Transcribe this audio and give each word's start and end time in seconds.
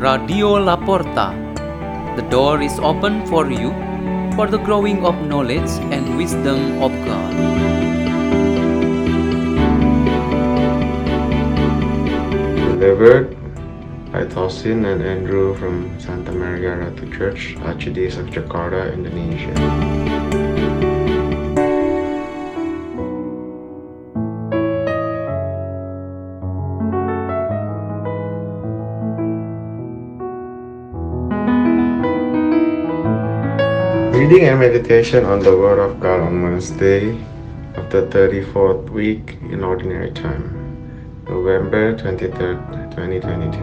Radio 0.00 0.56
La 0.56 0.78
Porta. 0.78 1.36
The 2.16 2.22
door 2.30 2.62
is 2.62 2.78
open 2.78 3.26
for 3.26 3.50
you 3.52 3.68
for 4.34 4.46
the 4.46 4.56
growing 4.56 5.04
of 5.04 5.14
knowledge 5.28 5.68
and 5.92 6.16
wisdom 6.16 6.80
of 6.80 6.90
God. 7.04 7.34
Delivered 12.80 13.36
by 14.10 14.24
Tosin 14.24 14.88
and 14.88 15.04
Andrew 15.04 15.54
from 15.56 15.92
Santa 16.00 16.32
Maria 16.32 16.80
Ratu 16.80 17.04
Church, 17.12 17.56
Archdiocese 17.60 18.16
of 18.16 18.32
Jakarta, 18.32 18.90
Indonesia. 18.94 20.49
Reading 34.20 34.44
and 34.44 34.60
meditation 34.60 35.24
on 35.24 35.40
the 35.40 35.56
Word 35.56 35.78
of 35.78 35.98
God 35.98 36.20
on 36.20 36.42
Wednesday 36.42 37.08
of 37.74 37.88
the 37.88 38.02
34th 38.12 38.90
week 38.90 39.38
in 39.48 39.64
Ordinary 39.64 40.10
Time, 40.10 41.24
November 41.26 41.96
23rd, 41.96 42.90
2022. 42.90 43.56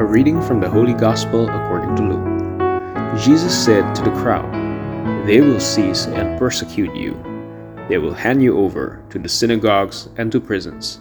A 0.00 0.04
reading 0.04 0.42
from 0.42 0.58
the 0.58 0.68
Holy 0.68 0.94
Gospel 0.94 1.48
according 1.48 1.94
to 1.94 2.02
Luke. 2.02 3.22
Jesus 3.22 3.54
said 3.64 3.94
to 3.94 4.02
the 4.02 4.10
crowd, 4.20 4.52
They 5.28 5.40
will 5.40 5.60
seize 5.60 6.06
and 6.06 6.36
persecute 6.40 6.92
you. 6.96 7.12
They 7.88 7.98
will 7.98 8.14
hand 8.14 8.42
you 8.42 8.58
over 8.58 9.00
to 9.10 9.20
the 9.20 9.28
synagogues 9.28 10.08
and 10.16 10.32
to 10.32 10.40
prisons, 10.40 10.98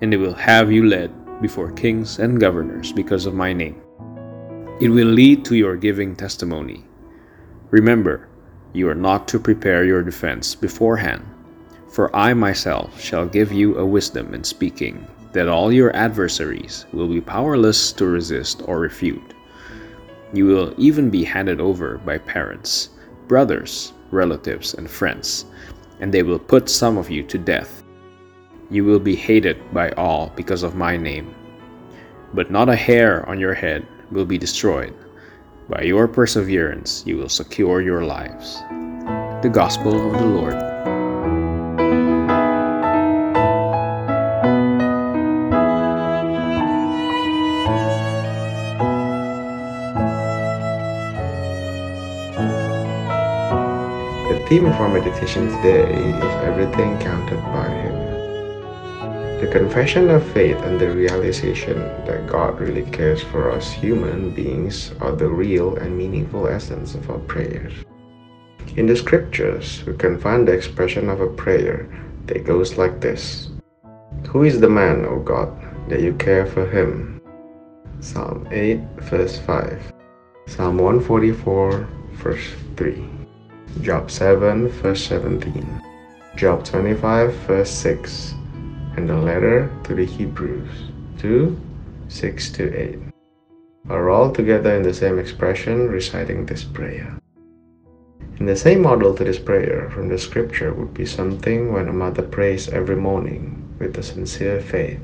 and 0.00 0.12
they 0.12 0.16
will 0.16 0.34
have 0.34 0.72
you 0.72 0.86
led 0.86 1.10
before 1.40 1.72
kings 1.72 2.18
and 2.18 2.40
governors 2.40 2.92
because 2.92 3.26
of 3.26 3.34
my 3.34 3.52
name. 3.52 3.80
It 4.80 4.88
will 4.88 5.08
lead 5.08 5.44
to 5.44 5.56
your 5.56 5.76
giving 5.76 6.16
testimony. 6.16 6.84
Remember, 7.70 8.28
you 8.72 8.88
are 8.88 8.94
not 8.94 9.28
to 9.28 9.38
prepare 9.38 9.84
your 9.84 10.02
defense 10.02 10.54
beforehand, 10.54 11.24
for 11.88 12.14
I 12.14 12.34
myself 12.34 13.00
shall 13.00 13.26
give 13.26 13.52
you 13.52 13.76
a 13.76 13.84
wisdom 13.84 14.32
in 14.32 14.44
speaking 14.44 15.06
that 15.32 15.48
all 15.48 15.72
your 15.72 15.94
adversaries 15.94 16.86
will 16.92 17.08
be 17.08 17.20
powerless 17.20 17.92
to 17.92 18.06
resist 18.06 18.62
or 18.66 18.80
refute. 18.80 19.34
You 20.32 20.46
will 20.46 20.74
even 20.76 21.10
be 21.10 21.24
handed 21.24 21.60
over 21.60 21.98
by 21.98 22.18
parents, 22.18 22.90
brothers, 23.28 23.92
relatives, 24.10 24.74
and 24.74 24.90
friends, 24.90 25.44
and 26.00 26.12
they 26.12 26.22
will 26.22 26.38
put 26.38 26.68
some 26.68 26.96
of 26.96 27.10
you 27.10 27.22
to 27.24 27.38
death. 27.38 27.82
You 28.72 28.84
will 28.84 29.00
be 29.00 29.16
hated 29.16 29.58
by 29.74 29.90
all 29.92 30.30
because 30.36 30.62
of 30.62 30.76
my 30.76 30.96
name. 30.96 31.34
But 32.32 32.52
not 32.52 32.68
a 32.68 32.76
hair 32.76 33.28
on 33.28 33.40
your 33.40 33.52
head 33.52 33.84
will 34.12 34.24
be 34.24 34.38
destroyed. 34.38 34.94
By 35.68 35.82
your 35.82 36.06
perseverance, 36.06 37.02
you 37.04 37.16
will 37.16 37.28
secure 37.28 37.82
your 37.82 38.04
lives. 38.04 38.60
The 39.42 39.50
Gospel 39.52 40.14
of 40.14 40.20
the 40.20 40.26
Lord. 40.26 40.54
The 54.30 54.46
theme 54.48 54.66
of 54.66 54.74
our 54.74 54.88
meditation 54.88 55.48
today 55.56 55.92
is 55.92 56.24
everything 56.44 56.96
counted 57.00 57.42
by 57.52 57.68
Him. 57.68 58.09
The 59.40 59.46
confession 59.46 60.10
of 60.10 60.22
faith 60.32 60.58
and 60.64 60.78
the 60.78 60.90
realization 60.90 61.78
that 62.04 62.26
God 62.26 62.60
really 62.60 62.84
cares 62.90 63.22
for 63.22 63.50
us 63.50 63.72
human 63.72 64.34
beings 64.34 64.92
are 65.00 65.12
the 65.12 65.30
real 65.30 65.76
and 65.76 65.96
meaningful 65.96 66.46
essence 66.46 66.94
of 66.94 67.08
our 67.08 67.20
prayers. 67.20 67.72
In 68.76 68.84
the 68.84 68.94
scriptures, 68.94 69.82
we 69.86 69.96
can 69.96 70.18
find 70.18 70.46
the 70.46 70.52
expression 70.52 71.08
of 71.08 71.22
a 71.22 71.26
prayer 71.26 71.88
that 72.26 72.44
goes 72.44 72.76
like 72.76 73.00
this 73.00 73.48
Who 74.28 74.42
is 74.42 74.60
the 74.60 74.68
man, 74.68 75.06
O 75.06 75.18
God, 75.18 75.48
that 75.88 76.02
you 76.02 76.12
care 76.12 76.44
for 76.44 76.66
him? 76.66 77.22
Psalm 78.00 78.46
8, 78.50 78.76
verse 79.08 79.38
5. 79.38 79.90
Psalm 80.48 80.76
144, 80.76 81.88
verse 82.12 82.50
3. 82.76 83.08
Job 83.80 84.10
7, 84.10 84.68
verse 84.68 85.02
17. 85.06 85.80
Job 86.36 86.62
25, 86.62 87.32
verse 87.48 87.70
6. 87.70 88.34
And 89.00 89.08
the 89.08 89.16
letter 89.16 89.70
to 89.84 89.94
the 89.94 90.04
Hebrews 90.04 90.68
2, 91.20 91.58
6 92.08 92.50
to 92.50 92.78
8 92.78 92.98
are 93.88 94.10
all 94.10 94.30
together 94.30 94.76
in 94.76 94.82
the 94.82 94.92
same 94.92 95.18
expression 95.18 95.88
reciting 95.88 96.44
this 96.44 96.64
prayer. 96.64 97.18
In 98.38 98.44
the 98.44 98.54
same 98.54 98.82
model 98.82 99.14
to 99.14 99.24
this 99.24 99.38
prayer 99.38 99.88
from 99.88 100.08
the 100.08 100.18
scripture 100.18 100.74
would 100.74 100.92
be 100.92 101.06
something 101.06 101.72
when 101.72 101.88
a 101.88 101.94
mother 101.94 102.20
prays 102.20 102.68
every 102.68 102.94
morning 102.94 103.74
with 103.78 103.96
a 103.96 104.02
sincere 104.02 104.60
faith. 104.60 105.00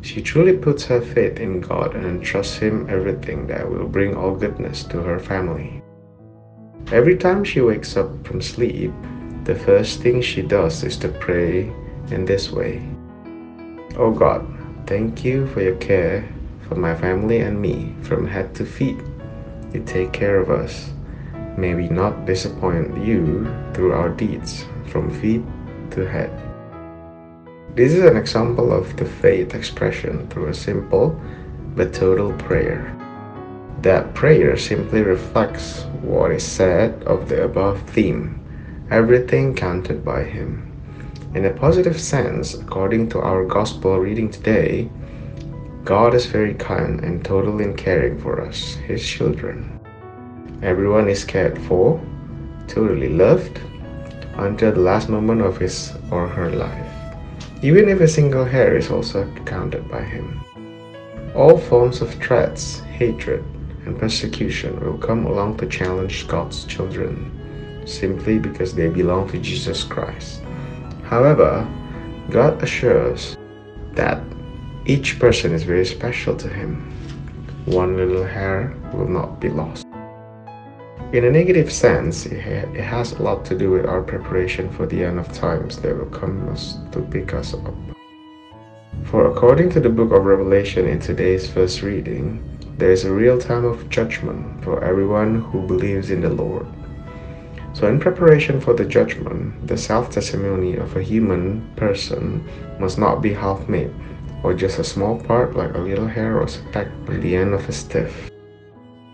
She 0.00 0.22
truly 0.22 0.56
puts 0.56 0.86
her 0.86 1.02
faith 1.02 1.38
in 1.38 1.60
God 1.60 1.94
and 1.94 2.06
entrusts 2.06 2.56
Him 2.56 2.86
everything 2.88 3.46
that 3.48 3.70
will 3.70 3.88
bring 3.88 4.16
all 4.16 4.34
goodness 4.34 4.84
to 4.84 5.02
her 5.02 5.18
family. 5.18 5.82
Every 6.90 7.18
time 7.18 7.44
she 7.44 7.60
wakes 7.60 7.94
up 7.94 8.26
from 8.26 8.40
sleep, 8.40 8.90
the 9.44 9.54
first 9.54 10.00
thing 10.00 10.22
she 10.22 10.40
does 10.40 10.82
is 10.82 10.96
to 10.96 11.08
pray 11.08 11.70
in 12.10 12.24
this 12.24 12.50
way 12.50 12.82
Oh 13.98 14.10
God, 14.10 14.44
thank 14.86 15.24
you 15.24 15.46
for 15.48 15.62
your 15.62 15.76
care 15.76 16.28
for 16.68 16.74
my 16.74 16.94
family 16.94 17.40
and 17.40 17.58
me 17.58 17.94
from 18.02 18.26
head 18.26 18.54
to 18.56 18.66
feet. 18.66 18.98
You 19.72 19.82
take 19.84 20.12
care 20.12 20.38
of 20.38 20.50
us. 20.50 20.90
May 21.56 21.74
we 21.74 21.88
not 21.88 22.26
disappoint 22.26 23.02
you 23.02 23.48
through 23.72 23.94
our 23.94 24.10
deeds 24.10 24.66
from 24.88 25.10
feet 25.20 25.42
to 25.92 26.06
head. 26.06 26.30
This 27.74 27.94
is 27.94 28.04
an 28.04 28.18
example 28.18 28.70
of 28.70 28.94
the 28.98 29.06
faith 29.06 29.54
expression 29.54 30.28
through 30.28 30.48
a 30.48 30.54
simple 30.54 31.18
but 31.74 31.94
total 31.94 32.34
prayer. 32.34 32.92
That 33.80 34.12
prayer 34.12 34.58
simply 34.58 35.00
reflects 35.00 35.84
what 36.02 36.32
is 36.32 36.44
said 36.44 37.02
of 37.04 37.30
the 37.30 37.44
above 37.44 37.80
theme 37.88 38.42
everything 38.90 39.54
counted 39.54 40.04
by 40.04 40.22
Him. 40.22 40.65
In 41.36 41.44
a 41.44 41.50
positive 41.50 42.00
sense, 42.00 42.54
according 42.54 43.10
to 43.10 43.20
our 43.20 43.44
gospel 43.44 43.98
reading 43.98 44.30
today, 44.30 44.88
God 45.84 46.14
is 46.14 46.24
very 46.24 46.54
kind 46.54 47.00
and 47.04 47.22
totally 47.22 47.64
in 47.64 47.76
caring 47.76 48.18
for 48.18 48.40
us, 48.40 48.76
His 48.88 49.06
children. 49.06 49.78
Everyone 50.62 51.10
is 51.10 51.26
cared 51.26 51.60
for, 51.64 52.00
totally 52.68 53.10
loved, 53.10 53.60
until 54.38 54.72
the 54.72 54.80
last 54.80 55.10
moment 55.10 55.42
of 55.42 55.58
his 55.58 55.92
or 56.10 56.26
her 56.26 56.48
life, 56.52 56.92
even 57.60 57.90
if 57.90 58.00
a 58.00 58.08
single 58.08 58.46
hair 58.46 58.74
is 58.74 58.90
also 58.90 59.30
counted 59.44 59.90
by 59.90 60.00
Him. 60.00 60.40
All 61.34 61.58
forms 61.58 62.00
of 62.00 62.14
threats, 62.14 62.80
hatred, 62.96 63.44
and 63.84 63.98
persecution 63.98 64.80
will 64.80 64.96
come 64.96 65.26
along 65.26 65.58
to 65.58 65.66
challenge 65.66 66.26
God's 66.28 66.64
children 66.64 67.30
simply 67.84 68.38
because 68.38 68.74
they 68.74 68.88
belong 68.88 69.28
to 69.28 69.38
Jesus 69.38 69.84
Christ. 69.84 70.40
However, 71.08 71.66
God 72.30 72.60
assures 72.62 73.36
that 73.94 74.20
each 74.86 75.20
person 75.20 75.52
is 75.52 75.62
very 75.62 75.86
special 75.86 76.36
to 76.36 76.48
Him. 76.48 76.92
One 77.66 77.96
little 77.96 78.24
hair 78.24 78.74
will 78.92 79.08
not 79.08 79.40
be 79.40 79.48
lost. 79.48 79.86
In 81.12 81.24
a 81.24 81.30
negative 81.30 81.72
sense, 81.72 82.26
it 82.26 82.40
has 82.80 83.12
a 83.12 83.22
lot 83.22 83.44
to 83.44 83.56
do 83.56 83.70
with 83.70 83.86
our 83.86 84.02
preparation 84.02 84.68
for 84.70 84.86
the 84.86 85.04
end 85.04 85.20
of 85.20 85.32
times 85.32 85.76
that 85.78 85.96
will 85.96 86.06
come 86.06 86.52
to 86.90 87.00
pick 87.02 87.32
us 87.34 87.54
up. 87.54 87.74
For 89.04 89.30
according 89.30 89.70
to 89.70 89.80
the 89.80 89.88
book 89.88 90.10
of 90.10 90.24
Revelation 90.24 90.88
in 90.88 90.98
today's 90.98 91.48
first 91.48 91.82
reading, 91.82 92.42
there 92.78 92.90
is 92.90 93.04
a 93.04 93.12
real 93.12 93.40
time 93.40 93.64
of 93.64 93.88
judgment 93.88 94.64
for 94.64 94.82
everyone 94.82 95.40
who 95.40 95.66
believes 95.66 96.10
in 96.10 96.20
the 96.20 96.30
Lord. 96.30 96.66
So, 97.76 97.86
in 97.88 98.00
preparation 98.00 98.58
for 98.58 98.72
the 98.72 98.86
judgment, 98.86 99.66
the 99.68 99.76
self 99.76 100.08
testimony 100.08 100.76
of 100.76 100.96
a 100.96 101.02
human 101.02 101.60
person 101.76 102.42
must 102.80 102.96
not 102.96 103.20
be 103.20 103.34
half 103.34 103.68
made, 103.68 103.92
or 104.42 104.54
just 104.54 104.78
a 104.78 104.84
small 104.84 105.20
part 105.20 105.54
like 105.54 105.74
a 105.74 105.84
little 105.84 106.06
hair 106.06 106.40
or 106.40 106.48
speck 106.48 106.88
on 107.06 107.20
the 107.20 107.36
end 107.36 107.52
of 107.52 107.68
a 107.68 107.72
stiff. 107.72 108.30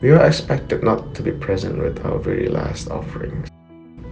We 0.00 0.12
are 0.12 0.24
expected 0.24 0.84
not 0.84 1.12
to 1.16 1.24
be 1.24 1.32
present 1.32 1.82
with 1.82 2.06
our 2.06 2.20
very 2.20 2.46
last 2.46 2.88
offerings, 2.88 3.50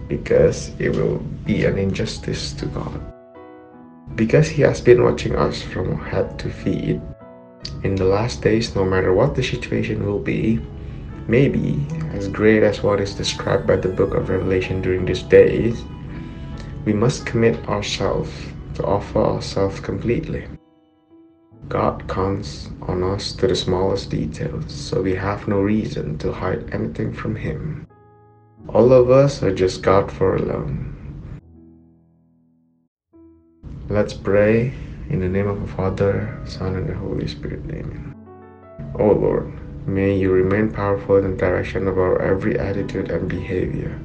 because 0.09 0.75
it 0.79 0.89
will 0.89 1.19
be 1.45 1.63
an 1.63 1.77
injustice 1.77 2.51
to 2.59 2.65
God. 2.65 2.99
Because 4.17 4.49
He 4.49 4.63
has 4.63 4.81
been 4.81 5.01
watching 5.01 5.33
us 5.33 5.61
from 5.61 5.97
head 5.97 6.37
to 6.39 6.49
feet, 6.49 6.99
in 7.85 7.95
the 7.95 8.03
last 8.03 8.41
days, 8.41 8.75
no 8.75 8.83
matter 8.83 9.13
what 9.13 9.33
the 9.33 9.43
situation 9.43 10.05
will 10.05 10.19
be, 10.19 10.59
maybe 11.31 11.79
as 12.11 12.27
great 12.27 12.61
as 12.61 12.83
what 12.83 12.99
is 12.99 13.15
described 13.15 13.65
by 13.65 13.77
the 13.77 13.87
book 13.87 14.13
of 14.13 14.27
Revelation 14.27 14.81
during 14.81 15.05
these 15.05 15.23
days, 15.23 15.81
we 16.83 16.91
must 16.91 17.25
commit 17.25 17.55
ourselves 17.69 18.29
to 18.75 18.83
offer 18.83 19.19
ourselves 19.19 19.79
completely. 19.79 20.45
God 21.69 22.05
counts 22.09 22.69
on 22.81 23.01
us 23.01 23.31
to 23.39 23.47
the 23.47 23.55
smallest 23.55 24.09
details, 24.09 24.73
so 24.73 25.01
we 25.01 25.15
have 25.15 25.47
no 25.47 25.61
reason 25.61 26.17
to 26.17 26.33
hide 26.33 26.73
anything 26.73 27.13
from 27.13 27.33
Him. 27.33 27.87
All 28.67 28.91
of 28.91 29.09
us 29.09 29.41
are 29.41 29.55
just 29.55 29.81
God 29.81 30.11
for 30.11 30.35
alone. 30.35 30.91
Let's 33.87 34.13
pray 34.13 34.73
in 35.09 35.21
the 35.21 35.29
name 35.29 35.47
of 35.47 35.61
the 35.61 35.73
Father, 35.77 36.37
Son, 36.45 36.75
and 36.75 36.89
the 36.89 36.95
Holy 36.95 37.27
Spirit. 37.27 37.61
Amen. 37.71 38.15
O 38.99 39.11
oh 39.11 39.13
Lord, 39.13 39.60
may 39.85 40.15
you 40.15 40.31
remain 40.31 40.71
powerful 40.71 41.17
in 41.17 41.31
the 41.31 41.37
direction 41.37 41.87
of 41.87 41.97
our 41.97 42.21
every 42.21 42.57
attitude 42.57 43.09
and 43.09 43.27
behavior. 43.27 43.99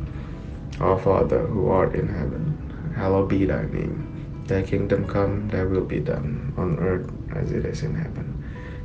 Our 0.81 0.99
Father, 0.99 1.47
who 1.47 1.69
art 1.69 1.95
in 1.95 2.09
heaven, 2.09 2.93
hallowed 2.95 3.29
be 3.29 3.45
thy 3.45 3.63
name. 3.67 4.45
Thy 4.47 4.63
kingdom 4.63 5.07
come, 5.07 5.49
thy 5.49 5.65
will 5.65 5.85
be 5.85 6.01
done, 6.01 6.53
on 6.57 6.79
earth 6.79 7.11
as 7.35 7.51
it 7.51 7.65
is 7.65 7.83
in 7.83 7.95
heaven. 7.95 8.45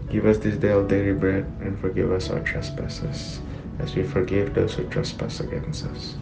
Give 0.09 0.25
us 0.25 0.39
this 0.39 0.57
day 0.57 0.71
our 0.71 0.88
daily 0.88 1.13
bread, 1.13 1.45
and 1.61 1.79
forgive 1.79 2.11
us 2.11 2.29
our 2.29 2.39
trespasses, 2.41 3.39
as 3.79 3.95
we 3.95 4.03
forgive 4.03 4.53
those 4.53 4.73
who 4.73 4.83
trespass 4.89 5.39
against 5.39 5.85
us. 5.85 6.15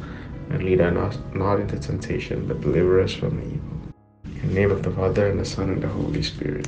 And 0.49 0.63
lead 0.63 0.81
us 0.81 1.17
not 1.33 1.59
into 1.59 1.79
temptation, 1.79 2.47
but 2.47 2.61
deliver 2.61 3.01
us 3.01 3.13
from 3.13 3.39
evil. 3.39 4.41
In 4.41 4.49
the 4.49 4.53
name 4.53 4.71
of 4.71 4.83
the 4.83 4.91
Father, 4.91 5.27
and 5.27 5.39
the 5.39 5.45
Son, 5.45 5.69
and 5.69 5.81
the 5.81 5.87
Holy 5.87 6.21
Spirit. 6.21 6.67